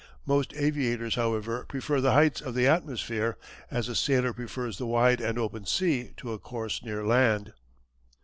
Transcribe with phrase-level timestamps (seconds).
[0.25, 3.37] Most aviators however, prefer the heights of the atmosphere,
[3.69, 7.53] as the sailor prefers the wide and open sea to a course near land.